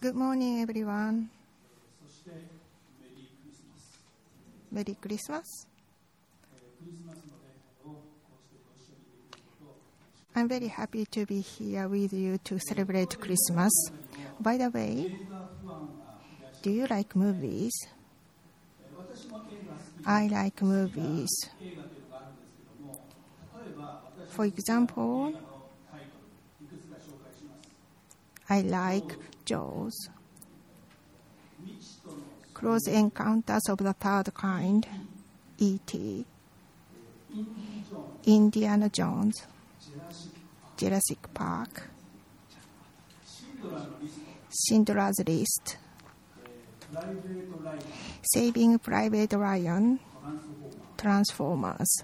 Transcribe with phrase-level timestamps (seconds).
[0.00, 1.30] Good morning, everyone.
[4.70, 5.66] Merry Christmas.
[10.34, 13.72] I'm very happy to be here with you to celebrate Christmas.
[14.40, 15.10] By the way,
[16.62, 17.72] do you like movies?
[20.06, 21.28] I like movies.
[24.28, 25.34] For example,
[28.48, 29.16] I like
[29.48, 30.10] jaws.
[32.52, 34.86] Close encounters of the third kind,
[35.56, 36.26] E.T.,
[38.26, 39.46] Indiana Jones,
[40.76, 41.88] Jurassic Park,
[44.50, 45.78] Schindler's List,
[48.22, 49.98] Saving Private Ryan,
[50.96, 52.02] Transformers.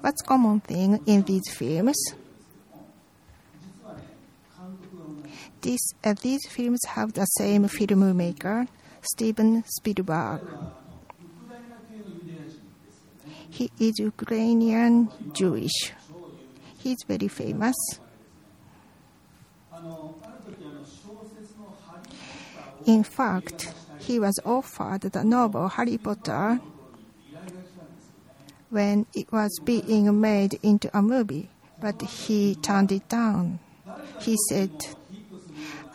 [0.00, 1.96] What's common thing in these films?
[5.62, 8.68] These, uh, these films have the same filmmaker,
[9.02, 10.40] Steven Spielberg.
[13.50, 15.92] He is Ukrainian Jewish.
[16.78, 17.76] He is very famous.
[22.84, 26.60] In fact, he was offered the novel Harry Potter
[28.70, 31.48] when it was being made into a movie,
[31.80, 33.58] but he turned it down.
[34.20, 34.70] He said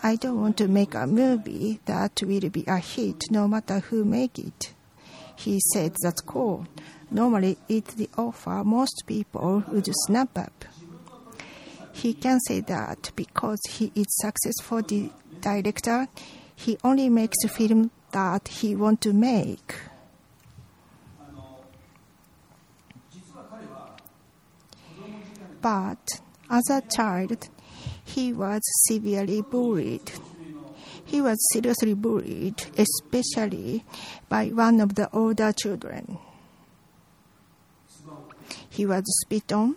[0.04, 4.04] I don't want to make a movie that will be a hit no matter who
[4.04, 4.74] make it.
[5.36, 6.66] He said that's cool.
[7.12, 10.66] Normally it's the offer most people would snap up.
[11.94, 14.82] He can say that because he is successful
[15.40, 16.08] director,
[16.56, 19.76] he only makes film that he want to make.
[25.62, 27.50] But as a child,
[28.04, 30.12] he was severely bullied.
[31.06, 33.84] He was seriously bullied, especially
[34.30, 36.18] by one of the older children.
[38.70, 39.76] He was spit on,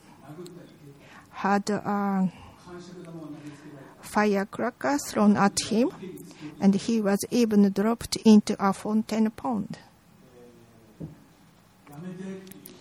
[1.31, 2.31] had a
[4.01, 5.91] firecracker thrown at him,
[6.61, 9.79] and he was even dropped into a fountain pond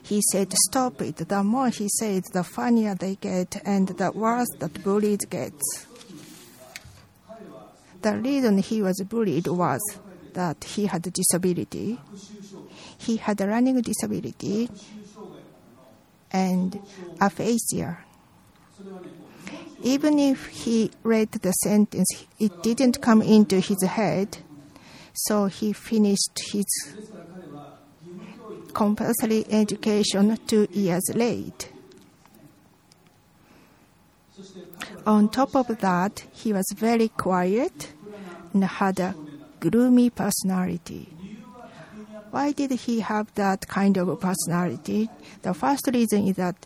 [0.03, 1.18] he said, stop it.
[1.18, 5.88] The more he said, the funnier they get and the worse the bullied gets.
[8.02, 9.81] The reason he was bullied was
[10.34, 12.00] that he had a disability.
[12.97, 14.69] He had a learning disability
[16.31, 16.80] and
[17.22, 18.00] aphasia.
[19.84, 24.38] Even if he read the sentence, it didn't come into his head,
[25.13, 26.66] so he finished his
[28.74, 31.70] compulsory education two years late.
[35.06, 37.94] On top of that, he was very quiet
[38.54, 39.16] and had a
[39.60, 41.10] gloomy personality.
[42.32, 45.10] Why did he have that kind of personality?
[45.44, 46.66] The first reason is that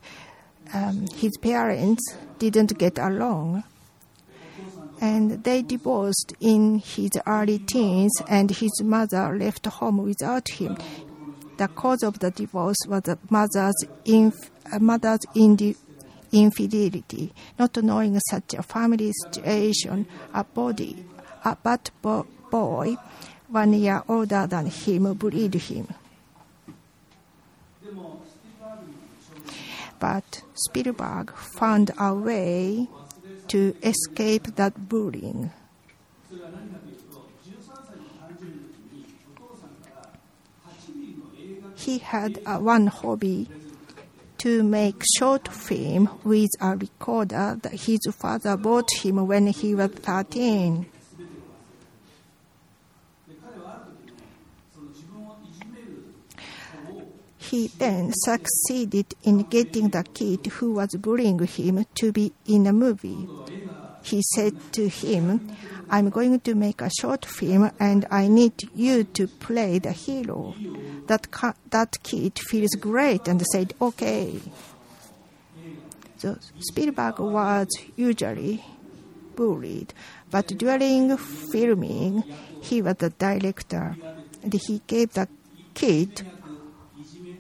[0.74, 3.64] um, his parents didn't get along
[5.02, 10.78] and they divorced in his early teens and his mother left home without him
[11.58, 13.76] the cause of the divorce was the mother's,
[14.06, 15.76] inf- uh, mother's indi-
[16.32, 17.34] infidelity.
[17.58, 21.06] Not knowing such a family situation, a body,
[21.44, 22.96] a bad bo- boy,
[23.50, 25.88] one year older than him, bullied him.
[30.00, 32.88] But Spielberg found a way
[33.48, 35.52] to escape that bullying.
[41.78, 43.48] He had uh, one hobby
[44.40, 49.92] to make short film with a recorder that his father bought him when he was
[49.92, 50.86] 13.
[57.38, 62.74] He then succeeded in getting the kid who was bullying him to be in a
[62.74, 63.28] movie.
[64.10, 65.26] He said to him,
[65.90, 70.56] I'm going to make a short film and I need you to play the hero.
[71.08, 74.40] That, ca- that kid feels great and said, okay.
[76.18, 76.38] So
[76.70, 77.68] Spielberg was
[77.98, 78.64] usually
[79.36, 79.94] bullied,
[80.32, 82.24] but during filming,
[82.62, 83.98] he was the director
[84.42, 85.28] and he gave the
[85.74, 86.26] kid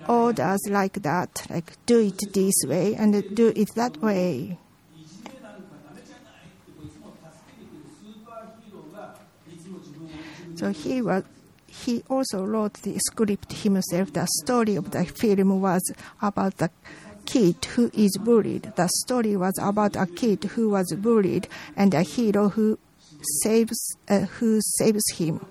[0.08, 4.58] orders like that, like do it this way and do it that way.
[10.57, 11.24] So he was
[11.68, 14.12] he also wrote the script himself.
[14.13, 15.83] The story of the film was
[16.19, 16.71] about the
[17.25, 18.74] kid who is bullied.
[18.75, 22.80] The story was about a kid who was bullied and a hero who
[23.44, 25.45] saves uh, who saves him.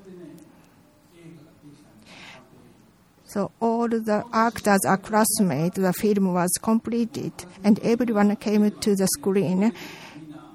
[3.27, 5.79] So all the actors are classmates.
[5.79, 7.33] The film was completed,
[7.63, 9.73] and everyone came to the screen.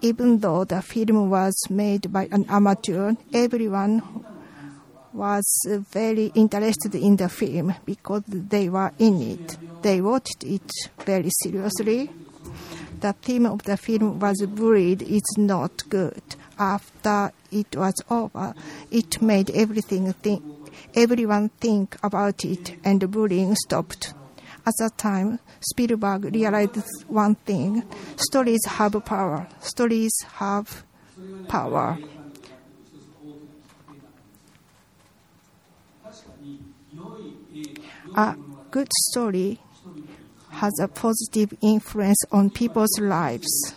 [0.02, 4.02] Even though the film was made by an amateur, everyone
[5.14, 5.46] was
[5.92, 9.58] very interested in the film because they were in it.
[9.82, 10.72] They watched it
[11.06, 12.10] very seriously.
[13.00, 16.22] The theme of the film was bullied is not good.
[16.60, 18.54] After it was over,
[18.92, 20.44] it made everything think,
[20.94, 24.14] everyone think about it, and the bullying stopped.
[24.64, 27.84] At that time, Spielberg realized one thing:
[28.16, 29.48] stories have power.
[29.60, 30.84] Stories have
[31.48, 31.98] power.
[38.16, 38.36] a
[38.72, 39.60] good story
[40.52, 43.74] has a positive influence on people's lives.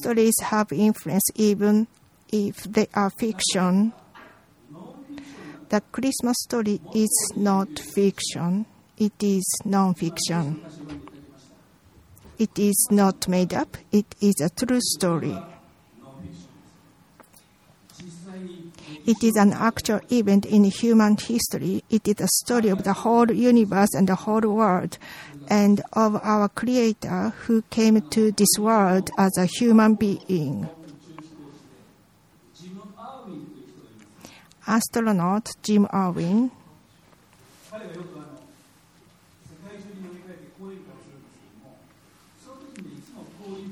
[0.00, 1.88] Stories have influence even
[2.32, 3.92] if they are fiction.
[5.68, 8.66] The Christmas story is not fiction,
[8.96, 10.79] it is non fiction.
[12.40, 15.36] It is not made up, it is a true story.
[19.04, 21.84] It is an actual event in human history.
[21.90, 24.96] It is a story of the whole universe and the whole world,
[25.48, 30.66] and of our Creator who came to this world as a human being.
[34.66, 36.50] Astronaut Jim Irwin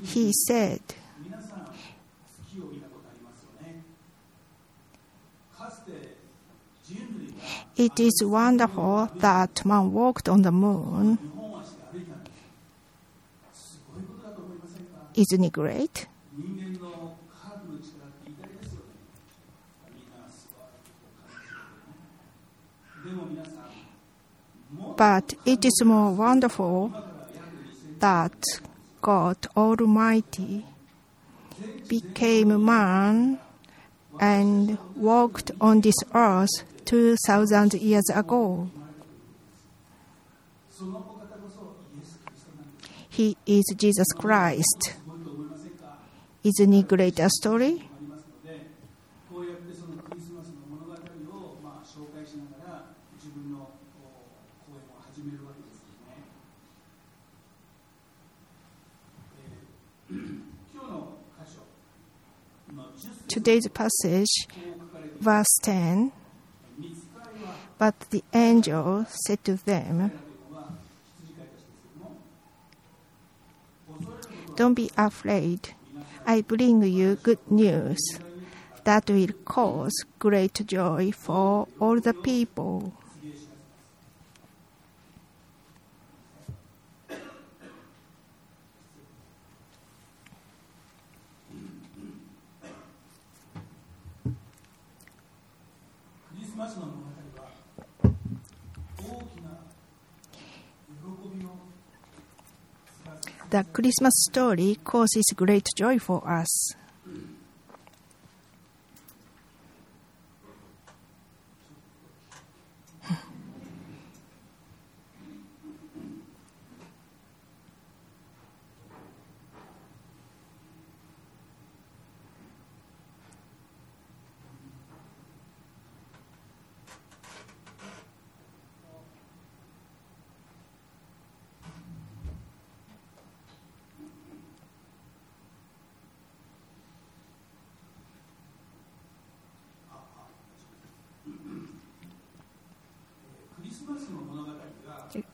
[0.09, 0.81] he said,
[7.77, 11.17] It is wonderful that man walked on the moon.
[15.15, 16.07] Isn't it great?
[24.97, 26.91] But it is more wonderful
[27.99, 28.33] that
[29.01, 30.65] God Almighty
[31.87, 33.39] became man
[34.19, 38.69] and walked on this earth 2,000 years ago.
[43.09, 44.93] He is Jesus Christ.
[46.43, 47.88] Isn't it a great story?
[63.27, 64.47] today's passage,
[65.19, 66.11] verse 10.
[67.77, 70.11] But the angel said to them,
[74.55, 75.73] Don't be afraid.
[76.25, 78.19] I bring you good news
[78.83, 82.93] that will cause great joy for all the people.
[103.59, 106.47] The Christmas story causes great joy for us.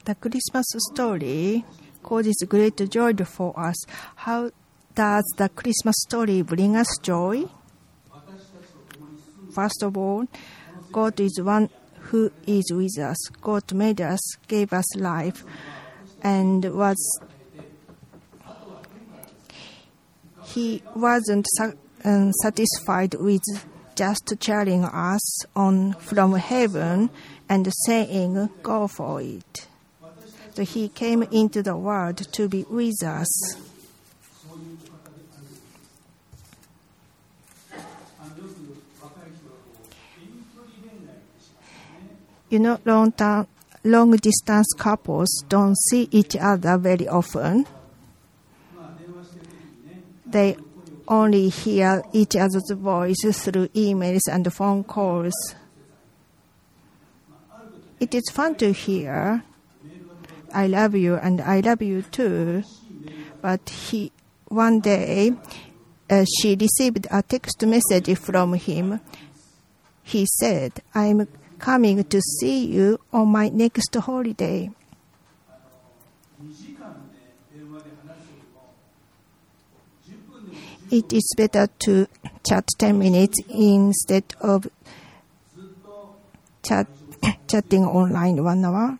[0.06, 1.66] The Christmas story
[2.04, 3.76] causes great joy for us.
[4.16, 4.52] How
[4.94, 7.46] does the Christmas story bring us joy?
[9.56, 10.28] First of all,
[10.92, 11.72] God is one
[12.02, 13.18] who is with us.
[13.42, 15.44] God made us, gave us life,
[16.22, 17.20] and was
[20.44, 21.48] He wasn't
[22.04, 23.42] um, satisfied with
[23.96, 27.10] just cheering us on from heaven
[27.50, 29.65] and saying, Go for it.
[30.56, 33.28] So He came into the world to be with us.
[42.50, 43.48] You know, long term,
[43.84, 47.68] long distance couples don't see each other very often.
[50.26, 50.56] They
[51.08, 55.34] only hear each other's voices through emails and phone calls.
[58.00, 59.44] It is fun to hear,
[60.56, 62.64] I love you and I love you too.
[63.42, 64.14] But he,
[64.48, 65.34] one day,
[66.10, 69.02] uh, she received a text message from him.
[70.02, 71.28] He said, I'm
[71.60, 74.72] coming to see you on my next holiday.
[80.90, 82.08] It is better to
[82.48, 84.68] chat 10 minutes instead of
[86.64, 86.88] chat,
[87.50, 88.98] chatting online one hour.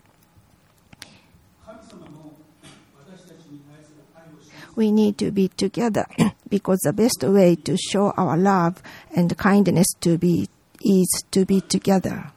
[4.76, 6.06] we need to be together
[6.50, 8.82] because the best way to show our love
[9.16, 10.50] and kindness to be
[10.84, 12.32] is to be together.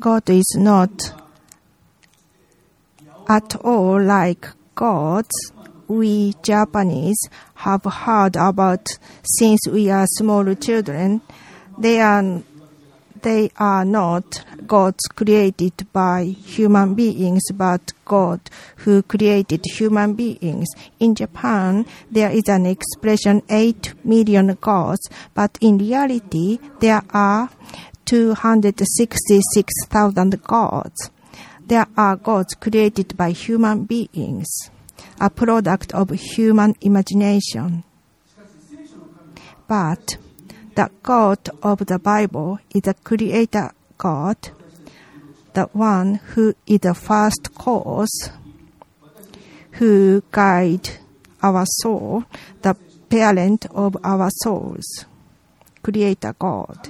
[0.00, 0.90] God is not
[3.28, 5.52] at all like gods
[5.88, 7.18] we Japanese
[7.54, 11.20] have heard about since we are small children.
[11.78, 12.42] They are
[13.22, 18.40] they are not gods created by human beings, but God
[18.78, 20.66] who created human beings.
[20.98, 27.48] In Japan, there is an expression 8 million gods, but in reality, there are
[28.06, 31.10] 266,000 gods.
[31.64, 34.48] There are gods created by human beings,
[35.22, 37.84] a product of human imagination.
[39.68, 40.16] But
[40.74, 44.36] the God of the Bible is the creator God,
[45.54, 48.30] the one who is the first cause,
[49.78, 50.90] who guide
[51.40, 52.24] our soul,
[52.62, 52.74] the
[53.08, 55.06] parent of our souls,
[55.84, 56.88] creator God.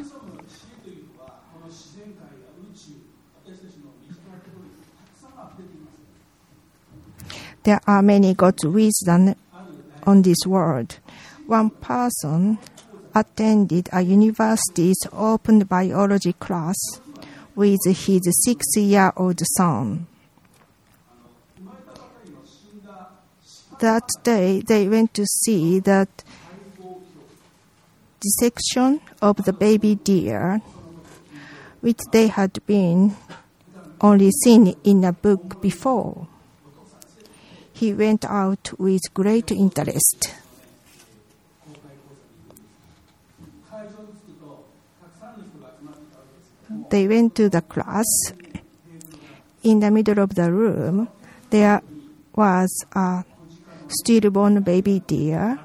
[7.64, 9.36] There are many God's wisdom
[10.04, 10.98] on this world.
[11.46, 12.58] One person
[13.14, 16.76] attended a university's open biology class
[17.54, 20.06] with his six-year-old son.
[23.78, 26.24] That day, they went to see that
[28.20, 30.60] dissection of the baby deer,
[31.80, 33.16] which they had been
[34.00, 36.28] only seen in a book before
[37.72, 40.34] he went out with great interest.
[46.90, 48.04] They went to the class.
[49.62, 51.08] In the middle of the room,
[51.50, 51.80] there
[52.34, 53.24] was a
[53.88, 55.58] stillborn baby deer.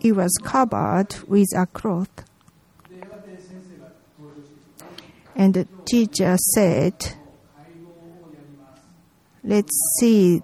[0.00, 2.24] It was covered with a cloth.
[5.36, 6.94] And the teacher said,
[9.42, 10.42] Let's see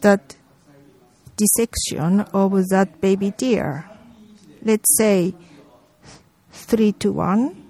[0.00, 0.36] that
[1.36, 3.90] dissection of that baby deer.
[4.62, 5.34] Let's say
[6.50, 7.64] three to one.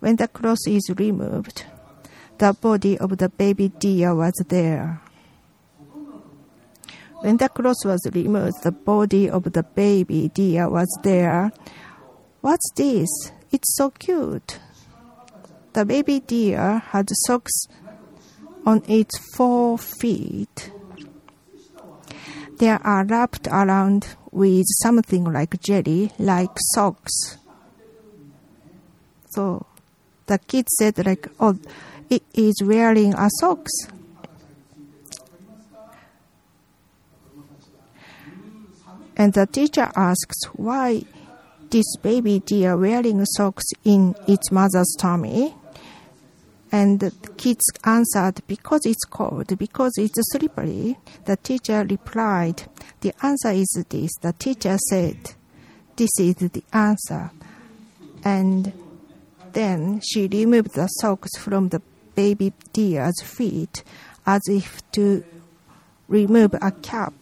[0.00, 1.64] When the cloth is removed,
[2.38, 5.00] the body of the baby deer was there.
[7.20, 11.52] When the cloth was removed, the body of the baby deer was there.
[12.40, 13.08] What's this?
[13.50, 14.58] It's so cute.
[15.74, 17.66] The baby deer had socks
[18.64, 20.70] on its four feet.
[22.58, 27.38] They are wrapped around with something like jelly, like socks.
[29.30, 29.66] So
[30.26, 31.58] the kid said like, oh,
[32.08, 33.72] it is wearing a socks.
[39.16, 41.02] And the teacher asks why
[41.70, 45.56] this baby deer wearing socks in its mother's tummy.
[46.74, 50.98] And the kids answered, because it's cold, because it's slippery.
[51.24, 52.64] The teacher replied,
[53.00, 54.10] the answer is this.
[54.20, 55.34] The teacher said,
[55.94, 57.30] this is the answer.
[58.24, 58.72] And
[59.52, 61.80] then she removed the socks from the
[62.16, 63.84] baby deer's feet
[64.26, 65.22] as if to
[66.08, 67.14] remove a cap.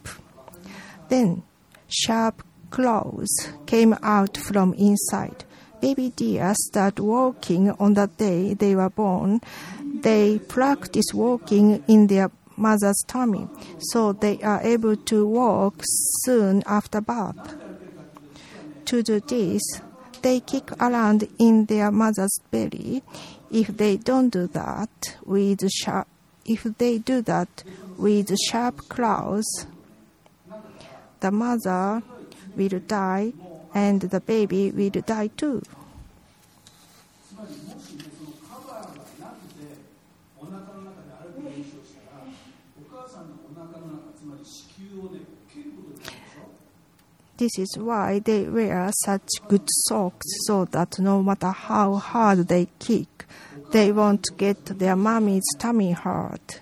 [1.09, 1.43] Then
[1.87, 2.41] sharp
[2.71, 3.29] claws
[3.67, 5.45] came out from inside.
[5.83, 9.41] Baby deer start walking on the day they were born.
[9.83, 13.49] They practice walking in their mother's tummy,
[13.91, 15.83] so they are able to walk
[16.23, 17.57] soon after birth.
[18.85, 19.61] To do this,
[20.21, 23.03] they kick around in their mother's belly.
[23.51, 26.07] If they don't do that with sharp,
[26.45, 27.61] if they do that
[27.97, 29.67] with sharp claws,
[31.19, 32.01] the mother
[32.55, 33.33] will die
[33.73, 35.61] and the baby will die too.
[47.35, 52.67] This is why they wear such good socks so that no matter how hard they
[52.79, 53.25] kick,
[53.71, 56.61] they won't get their mommy's tummy hurt.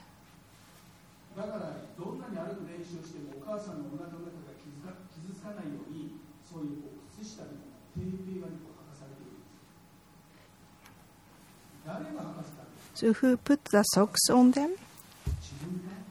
[13.01, 14.75] Who put the socks on them?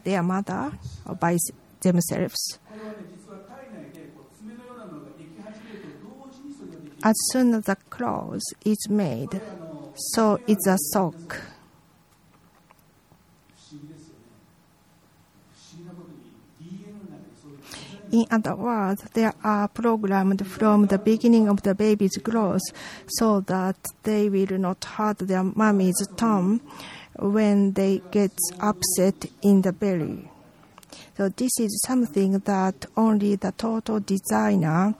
[0.02, 0.73] Their mother
[1.06, 1.37] or by
[1.80, 2.59] themselves.
[7.02, 9.40] As soon as the clothes is made,
[9.94, 11.40] so is a sock.
[18.12, 22.62] In other words, they are programmed from the beginning of the baby's growth
[23.07, 26.61] so that they will not hurt their mommy's tongue
[27.19, 30.29] when they get upset in the belly.
[31.17, 34.95] So this is something that only the total designer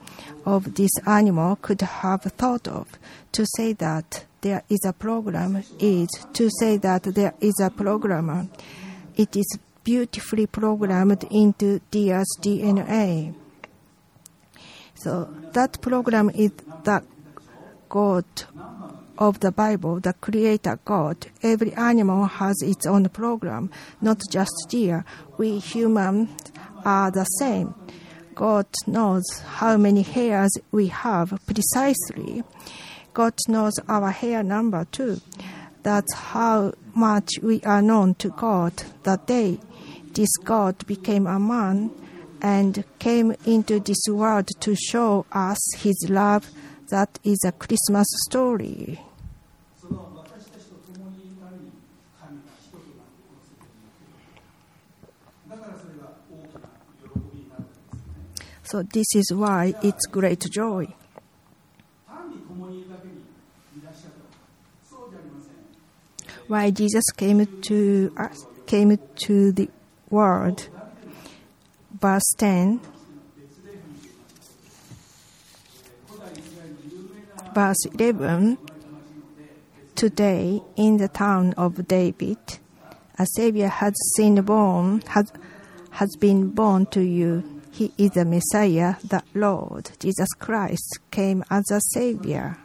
[0.45, 2.87] of this animal could have thought of.
[3.33, 8.47] To say that there is a program is to say that there is a programmer.
[9.17, 13.33] It is beautifully programmed into deer's DNA.
[14.95, 16.51] So that program is
[16.83, 17.03] the
[17.89, 18.25] God
[19.17, 21.27] of the Bible, the Creator God.
[21.43, 25.05] Every animal has its own program, not just deer.
[25.37, 26.29] We humans
[26.85, 27.75] are the same.
[28.35, 32.43] God knows how many hairs we have precisely.
[33.13, 35.19] God knows our hair number too.
[35.83, 39.59] That's how much we are known to God that day
[40.13, 41.91] this God became a man
[42.41, 46.49] and came into this world to show us his love.
[46.89, 48.99] That is a Christmas story.
[58.63, 60.87] So, this is why it's great joy.
[66.47, 69.69] Why Jesus came to us, came to the
[70.11, 70.67] world.
[71.99, 72.79] Verse 10,
[77.53, 78.57] verse 11.
[79.95, 82.37] Today, in the town of David,
[83.19, 85.31] a Savior has been born, has,
[85.91, 87.61] has been born to you.
[87.71, 89.91] He is the Messiah, the Lord.
[89.99, 92.57] Jesus Christ came as a Savior.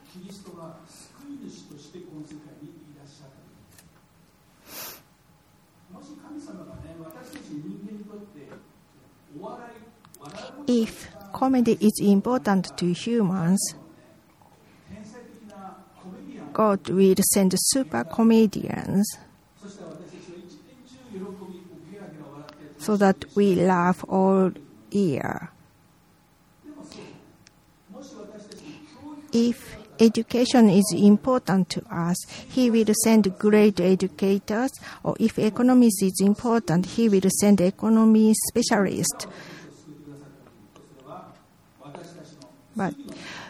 [11.36, 13.74] comedy is important to humans,
[16.54, 19.06] God will send super comedians
[22.78, 24.50] so that we laugh all
[24.90, 25.50] year.
[29.30, 32.16] If education is important to us,
[32.48, 34.70] he will send great educators,
[35.02, 39.26] or if economics is important, he will send economy specialists.
[42.76, 42.94] But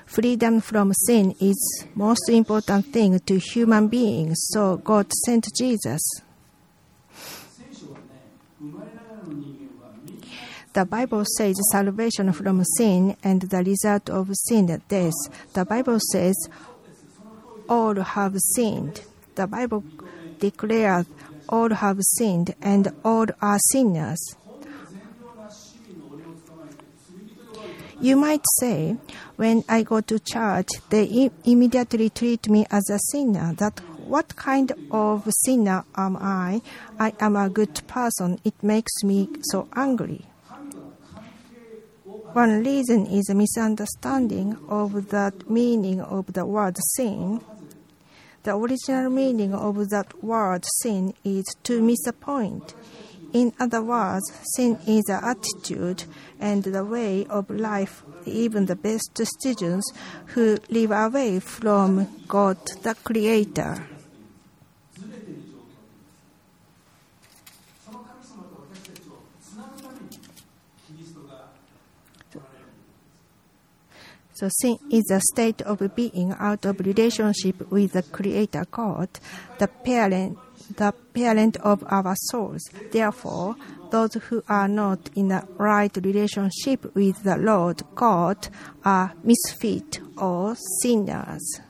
[0.07, 4.37] freedom from sin is most important thing to human beings.
[4.53, 6.01] So God sent Jesus.
[10.73, 15.13] The Bible says salvation from sin and the result of sin death.
[15.55, 16.37] The Bible says
[17.69, 19.01] all have sinned.
[19.35, 19.83] The Bible
[20.39, 21.07] declares
[21.49, 24.37] all have sinned and all are sinners.
[28.01, 28.97] You might say,
[29.37, 33.55] when I go to church, they immediately treat me as a sinner.
[33.55, 36.61] That what kind of sinner am I?
[36.99, 38.39] I am a good person.
[38.45, 40.27] It makes me so angry.
[42.33, 47.41] One reason is a misunderstanding of the meaning of the word sin.
[48.43, 52.75] The original meaning of that word sin is to miss a point.
[53.37, 56.05] In other words, sin is an attitude
[56.41, 59.93] and the way of life even the best students
[60.29, 63.87] who live away from God the Creator.
[74.33, 79.11] So sin is a state of being out of relationship with the Creator God,
[79.59, 80.39] the parent
[80.77, 82.63] the parent of our souls.
[82.91, 83.57] Therefore,
[83.91, 88.49] those who are not in the right relationship with the Lord God
[88.85, 91.61] are misfit or sinners.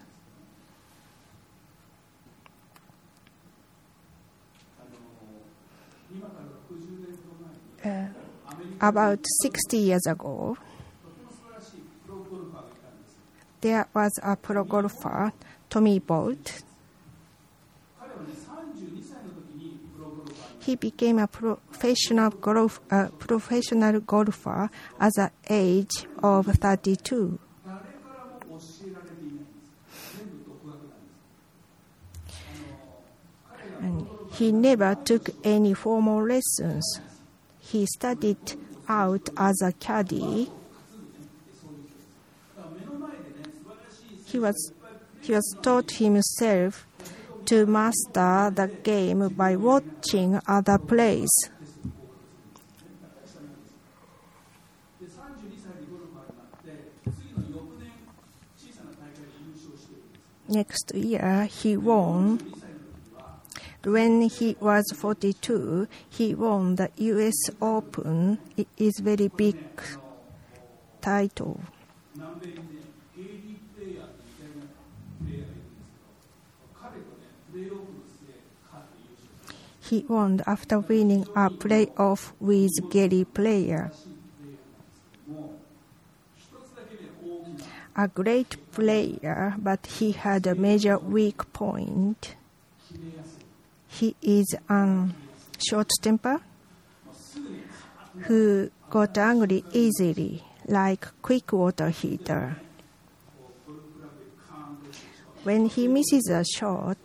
[7.85, 8.07] Uh,
[8.81, 10.57] about 60 years ago,
[13.61, 15.33] there was a pro golfer,
[15.70, 16.62] Tommy Bolt,
[20.66, 22.81] he became a professional, golf,
[23.20, 27.38] professional golfer at the age of 32.
[33.81, 37.00] And he never took any formal lessons.
[37.61, 38.55] He studied
[38.88, 40.50] out as a caddy.
[44.24, 44.72] He was,
[45.20, 46.87] he was taught himself
[47.47, 51.31] to master the game by watching other plays.
[60.49, 62.41] Next year, he won.
[63.85, 68.39] When he was 42, he won the US Open.
[68.57, 69.57] It is very big
[71.01, 71.61] title.
[79.88, 83.92] he won after winning a playoff with Gary Player.
[87.96, 92.35] A great player, but he had a major weak point.
[93.88, 95.09] He is a
[95.59, 96.40] short temper
[98.22, 102.57] who got angry easily, like quick water heater.
[105.44, 106.99] When he misses a shot,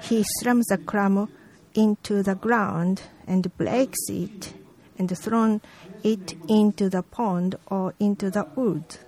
[0.00, 1.28] he slams the crumb
[1.74, 4.54] into the ground and breaks it
[4.98, 5.60] and throws
[6.02, 8.98] it into the pond or into the wood.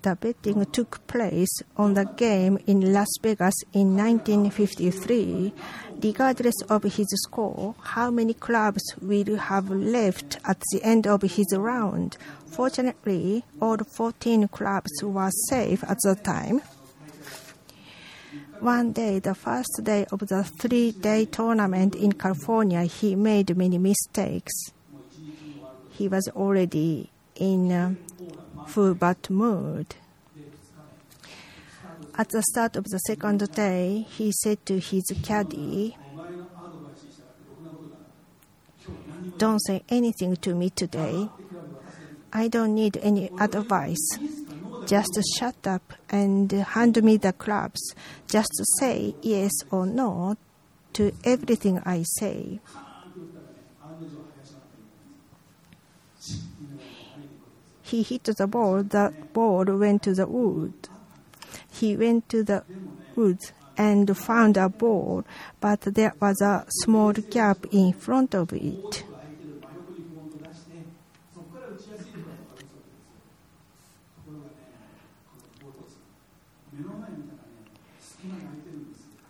[0.00, 5.52] The betting took place on the game in Las Vegas in 1953
[6.00, 11.46] Regardless of his score, how many clubs will have left at the end of his
[11.56, 12.16] round?
[12.46, 16.62] Fortunately, all 14 clubs were safe at the time.
[18.60, 23.78] One day, the first day of the three day tournament in California, he made many
[23.78, 24.52] mistakes.
[25.90, 27.94] He was already in uh,
[28.60, 29.94] a full bad mood.
[32.20, 35.96] At the start of the second day, he said to his caddy,
[39.38, 41.28] Don't say anything to me today.
[42.32, 44.18] I don't need any advice.
[44.84, 47.94] Just shut up and hand me the clubs.
[48.26, 48.50] Just
[48.80, 50.36] say yes or no
[50.94, 52.58] to everything I say.
[57.82, 60.87] He hit the ball, the ball went to the wood
[61.78, 62.64] he went to the
[63.14, 65.24] woods and found a ball,
[65.60, 69.04] but there was a small gap in front of it.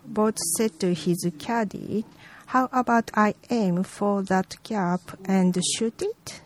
[0.06, 2.04] Bolt said to his caddy,
[2.46, 6.40] How about I aim for that gap and shoot it?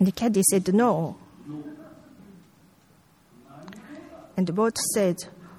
[0.00, 1.18] And the caddy said no.
[4.34, 5.16] And the Bolt said,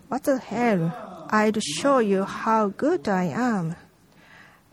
[0.07, 1.27] What the hell?
[1.29, 3.75] I'll show you how good I am.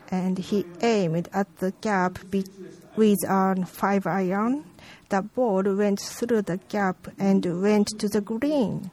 [0.09, 4.65] And he aimed at the gap with a five iron.
[5.09, 8.89] The ball went through the gap and went to the green.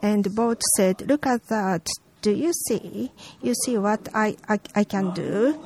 [0.00, 1.86] And the Bolt said, Look at that.
[2.22, 3.10] Do you see?
[3.42, 5.60] You see what I, I, I can do?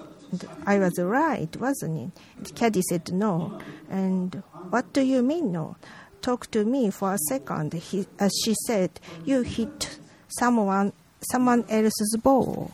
[0.65, 2.55] I was right, wasn't it?
[2.55, 3.61] Caddy said, No.
[3.91, 5.77] And what do you mean, no?
[6.23, 7.75] Talk to me for a second.
[7.75, 10.95] He, uh, she said, You hit someone,
[11.31, 12.73] someone else's ball.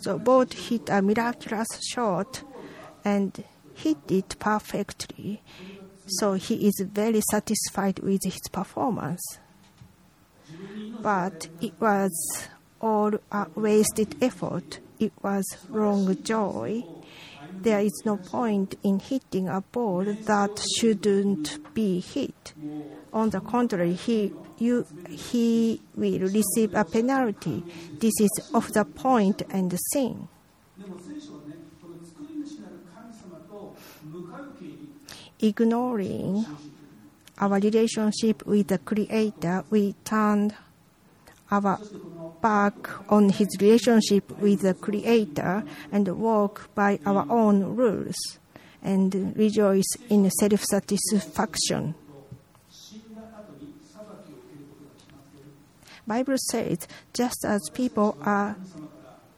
[0.00, 2.42] So Bolt hit a miraculous shot
[3.04, 3.42] and
[3.74, 5.42] hit it perfectly.
[6.06, 9.20] So he is very satisfied with his performance.
[11.00, 12.48] But it was
[12.80, 14.80] all a wasted effort.
[14.98, 16.84] It was wrong joy.
[17.60, 22.54] There is no point in hitting a ball that shouldn't be hit.
[23.12, 27.64] On the contrary, he, you, he will receive a penalty.
[27.98, 30.28] This is off the point and the sin.
[35.40, 36.44] Ignoring
[37.38, 40.54] our relationship with the Creator, we turned
[41.50, 41.78] our
[42.42, 48.16] back on His relationship with the Creator and walk by our own rules
[48.82, 51.94] and rejoice in self satisfaction.
[56.06, 56.78] Bible says,
[57.12, 58.56] just as people are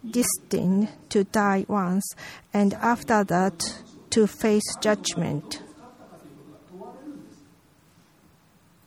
[0.09, 2.15] destined to die once
[2.55, 5.63] and after that to face judgment.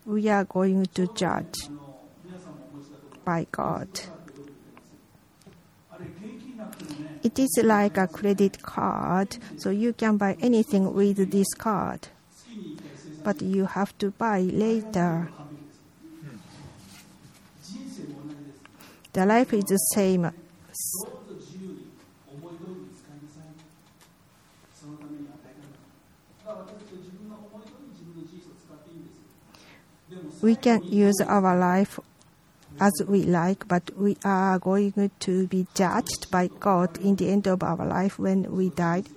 [0.05, 1.69] we are going to judge
[3.23, 3.87] by God.
[7.23, 12.07] It is like a credit card, so you can buy anything with this card,
[13.23, 15.29] but you have to buy later.
[19.13, 20.31] The life is the same
[30.43, 32.01] We can use our life
[32.77, 37.47] as we like, but we are going to be judged by God in the end
[37.47, 39.07] of our life when we died.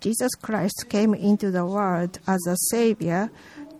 [0.00, 3.30] Jesus Christ came into the world as a Savior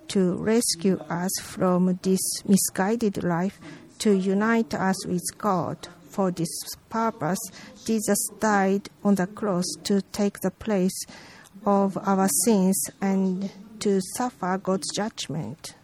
[0.09, 3.61] to rescue us from this misguided life,
[4.01, 5.89] to unite us with God.
[6.11, 6.49] For this
[6.89, 7.39] purpose,
[7.85, 11.05] Jesus died on the cross to take the place
[11.65, 15.75] of our sins and to suffer God's judgment.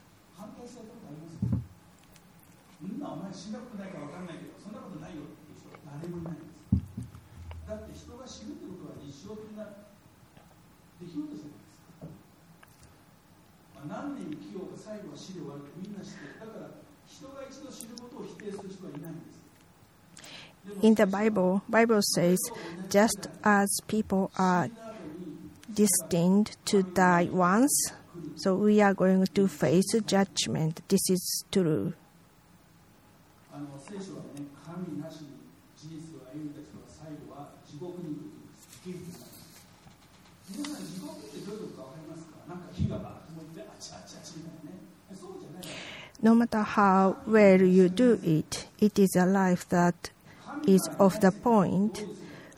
[14.84, 16.70] 最後は死で終わるってみんな知ってるだから
[17.08, 19.40] 人が一度死ぬことを否定する人はいないんです
[20.82, 22.38] In the Bible, Bible says,
[22.90, 24.70] just as people are
[25.74, 27.72] destined to die once,
[28.36, 30.82] so we are going to face judgment.
[30.88, 31.94] This is true.
[33.52, 35.33] あの聖書はね神なしに
[46.23, 50.11] No matter how well you do it, it is a life that
[50.67, 52.03] is of the point.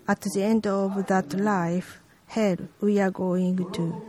[0.07, 4.03] At the end of that life, hell, we are going to.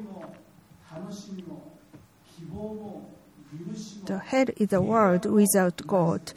[4.06, 6.34] The hell is a world without God.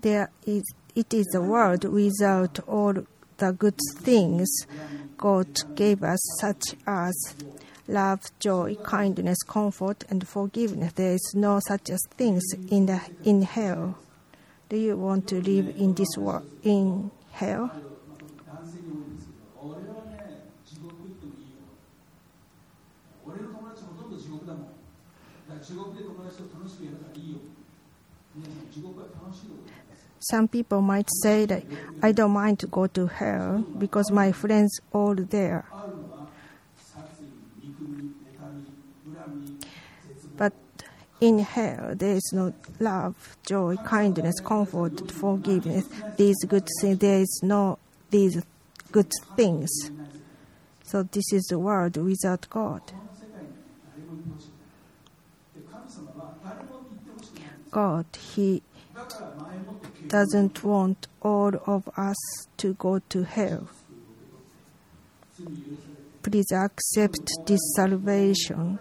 [0.00, 0.62] There is,
[0.94, 2.94] it is a world without all
[3.36, 4.48] the good things
[5.22, 7.14] God gave us, such as
[7.86, 10.94] love, joy, kindness, comfort, and forgiveness.
[10.94, 14.00] There is no such as things in the in hell.
[14.68, 17.70] Do you want to live in this world in hell?
[30.30, 31.64] Some people might say that
[32.00, 35.64] I don't mind to go to hell because my friends all there.
[40.36, 40.52] But
[41.20, 45.88] in hell, there is no love, joy, kindness, comfort, forgiveness.
[46.16, 47.78] These good things, there is no
[48.10, 48.42] these
[48.92, 49.70] good things.
[50.84, 52.82] So this is the world without God.
[57.70, 58.62] God, He
[60.12, 62.16] doesn't want all of us
[62.58, 63.66] to go to hell.
[66.22, 68.78] Please accept this salvation.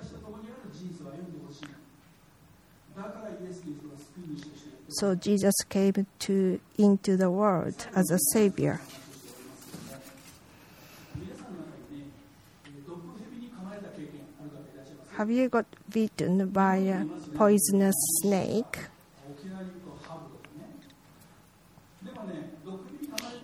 [4.90, 8.82] So Jesus came to into the world as a savior.
[15.14, 18.91] Have you got bitten by a poisonous snake?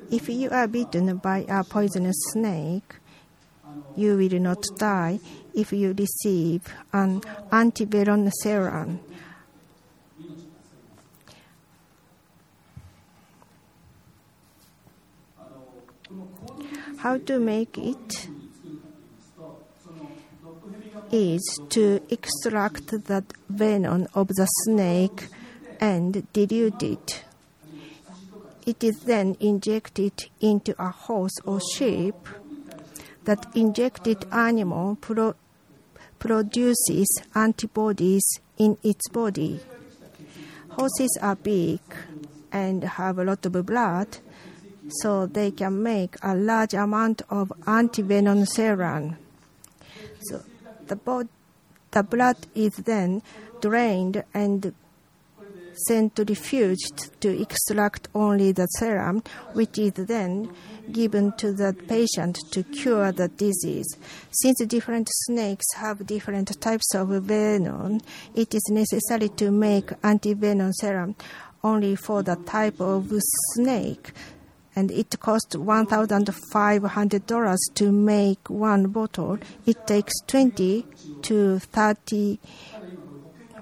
[0.10, 2.96] If you are bitten by a poisonous snake,
[3.96, 5.20] you will not die
[5.54, 6.62] if you receive
[6.94, 9.00] an antivenom serum.
[17.00, 18.30] How to make it
[21.12, 25.28] is to extract the venom of the snake
[25.80, 27.24] and dilute it.
[28.68, 32.16] It is then injected into a horse or sheep.
[33.24, 35.36] That injected animal pro-
[36.20, 38.26] produces antibodies
[38.58, 39.62] in its body.
[40.72, 41.80] Horses are big
[42.52, 44.18] and have a lot of blood,
[44.90, 49.16] so they can make a large amount of antivenom serum.
[50.30, 50.44] So
[50.88, 51.30] the, bod-
[51.92, 53.22] the blood is then
[53.62, 54.74] drained and
[55.90, 59.22] centrifuged to extract only the serum,
[59.54, 60.50] which is then
[60.92, 63.98] given to the patient to cure the disease.
[64.32, 68.00] Since different snakes have different types of venom,
[68.34, 71.16] it is necessary to make antivenom serum
[71.64, 73.12] only for the type of
[73.54, 74.12] snake.
[74.76, 79.40] And it costs $1,500 to make one bottle.
[79.66, 80.86] It takes 20
[81.24, 82.38] to 30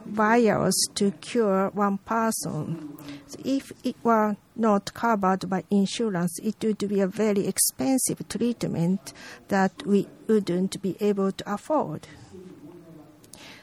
[0.05, 2.97] vials to cure one person.
[3.27, 9.13] So if it were not covered by insurance, it would be a very expensive treatment
[9.47, 12.07] that we wouldn't be able to afford.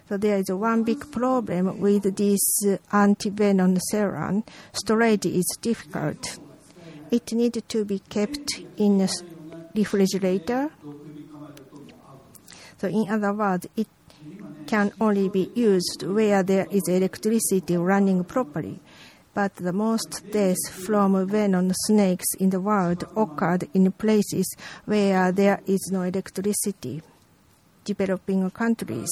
[0.09, 2.41] So there is one big problem with this
[2.93, 4.45] antivenom serum.
[4.73, 6.39] Storage is difficult.
[7.11, 9.09] It needs to be kept in a
[9.75, 10.71] refrigerator.
[12.79, 13.87] So in other words, it
[14.73, 18.81] can only be used where there is electricity running properly.
[19.35, 24.47] But the most deaths from venom snakes in the world occurred in places
[24.87, 27.03] where there is no electricity,
[27.85, 29.11] developing countries.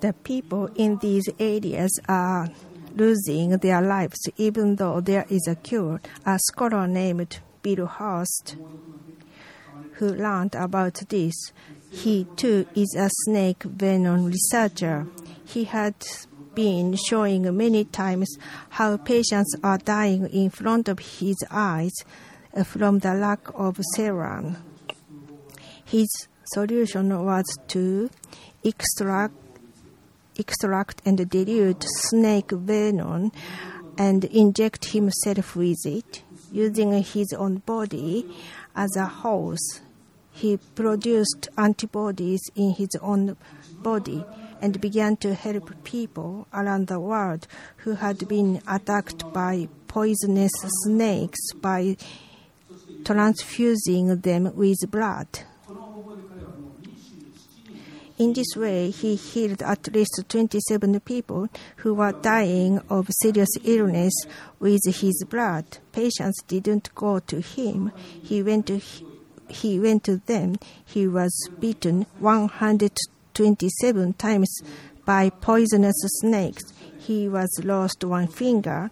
[0.00, 2.48] The people in these areas are
[2.94, 6.00] losing their lives even though there is a cure.
[6.24, 8.56] A scholar named Bill Haast,
[9.94, 11.52] who learned about this,
[11.90, 15.06] he too is a snake venom researcher.
[15.44, 15.94] He had
[16.54, 18.36] been showing many times
[18.70, 21.92] how patients are dying in front of his eyes
[22.56, 24.56] uh, from the lack of serum.
[25.84, 26.08] His
[26.52, 28.10] solution was to
[28.62, 29.34] extract
[30.38, 33.32] extract and dilute snake venom
[33.98, 36.22] and inject himself with it
[36.52, 38.24] using his own body
[38.74, 39.80] as a hose.
[40.30, 43.36] He produced antibodies in his own
[43.82, 44.24] body
[44.60, 47.46] and began to help people around the world
[47.78, 50.52] who had been attacked by poisonous
[50.84, 51.96] snakes by
[53.04, 55.26] transfusing them with blood.
[58.18, 64.12] In this way, he healed at least 27 people who were dying of serious illness
[64.58, 65.64] with his blood.
[65.92, 67.92] Patients didn't go to him.
[68.20, 68.80] He went to
[69.48, 70.56] he went to them.
[70.84, 74.60] He was beaten 127 times
[75.06, 76.64] by poisonous snakes.
[76.98, 78.90] He was lost one finger,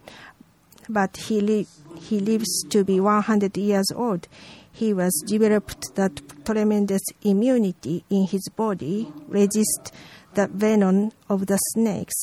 [0.88, 1.66] but he li-
[1.98, 4.28] he lives to be 100 years old
[4.76, 9.90] he was developed that tremendous immunity in his body resist
[10.34, 12.14] the venom of the snakes.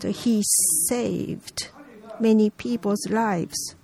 [0.00, 0.42] So he
[0.88, 1.68] saved
[2.18, 3.76] many people's lives.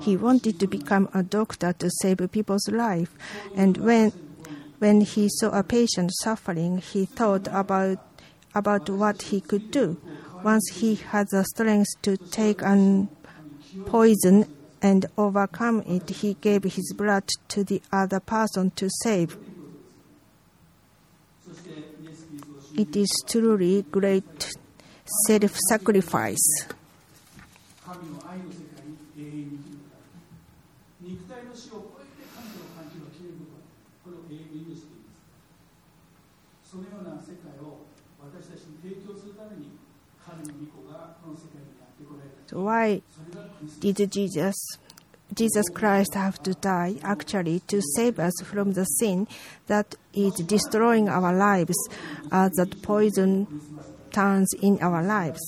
[0.00, 3.12] He wanted to become a doctor to save people's life,
[3.56, 4.12] and when
[4.78, 7.98] when he saw a patient suffering, he thought about
[8.54, 9.96] about what he could do.
[10.42, 13.08] Once he had the strength to take an
[13.84, 14.46] poison
[14.80, 19.36] and overcome it, he gave his blood to the other person to save.
[22.74, 24.54] It is truly great
[25.26, 26.66] self-sacrifice.
[27.86, 28.75] 神
[36.65, 37.85] そのような世界を
[38.19, 39.77] 私たちに提供するために
[40.23, 42.55] 神の御子がこの世界にやってこられた。
[42.55, 44.79] So why それがクリスト did Jesus
[45.33, 49.27] Jesus Christ have to die actually to save us from the sin
[49.67, 51.73] that is destroying our lives
[52.31, 53.47] as that poison
[54.11, 55.39] turns in our lives.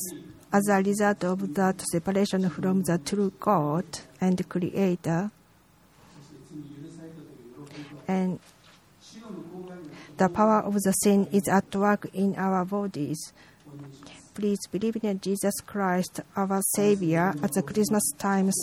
[0.53, 3.85] as a result of that separation from the true God
[4.21, 5.31] and Creator,
[8.07, 8.39] and
[10.18, 13.32] the power of the sin is at work in our bodies.
[14.34, 18.56] Please believe in Jesus Christ, our Savior, at the Christmas times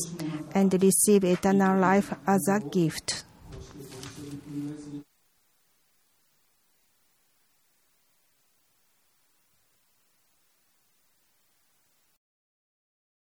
[0.54, 3.24] and receive eternal life as a gift.